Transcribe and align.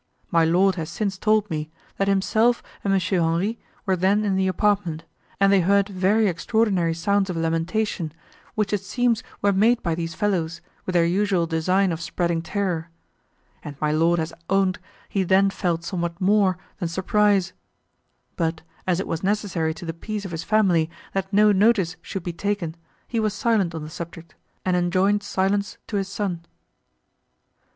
My 0.31 0.43
lord 0.45 0.73
has 0.77 0.89
since 0.89 1.19
told 1.19 1.47
me, 1.51 1.69
that 1.97 2.07
himself 2.07 2.63
and 2.83 2.91
M. 2.91 2.99
Henri 2.99 3.59
were 3.85 3.95
then 3.95 4.25
in 4.25 4.35
the 4.35 4.47
apartment, 4.47 5.03
and 5.39 5.53
they 5.53 5.61
heard 5.61 5.87
very 5.89 6.25
extraordinary 6.27 6.95
sounds 6.95 7.29
of 7.29 7.37
lamentation, 7.37 8.11
which 8.55 8.73
it 8.73 8.81
seems 8.81 9.21
were 9.43 9.53
made 9.53 9.83
by 9.83 9.93
these 9.93 10.15
fellows, 10.15 10.59
with 10.87 10.93
their 10.93 11.05
usual 11.05 11.45
design 11.45 11.91
of 11.91 12.01
spreading 12.01 12.41
terror; 12.41 12.89
and 13.61 13.75
my 13.79 13.91
lord 13.91 14.17
has 14.17 14.33
owned, 14.49 14.79
he 15.07 15.21
then 15.21 15.51
felt 15.51 15.83
somewhat 15.83 16.19
more, 16.19 16.57
than 16.79 16.87
surprise; 16.89 17.53
but, 18.35 18.63
as 18.87 18.99
it 18.99 19.05
was 19.05 19.21
necessary 19.21 19.71
to 19.75 19.85
the 19.85 19.93
peace 19.93 20.25
of 20.25 20.31
his 20.31 20.43
family, 20.43 20.89
that 21.13 21.31
no 21.31 21.51
notice 21.51 21.95
should 22.01 22.23
be 22.23 22.33
taken, 22.33 22.75
he 23.07 23.19
was 23.19 23.35
silent 23.35 23.75
on 23.75 23.83
the 23.83 23.87
subject, 23.91 24.33
and 24.65 24.75
enjoined 24.75 25.21
silence 25.21 25.77
to 25.85 25.97
his 25.97 26.07
son." 26.07 26.43